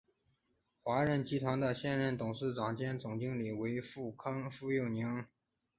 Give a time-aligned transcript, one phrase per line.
[0.81, 4.15] 华润集团的现任董事长兼总经理为傅
[4.71, 5.23] 育宁。